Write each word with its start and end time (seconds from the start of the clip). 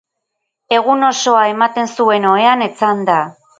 Egun 0.77 1.09
osoa 1.09 1.45
ematen 1.51 1.93
zuen 1.99 2.27
ohean 2.33 2.67
etzanda. 2.71 3.23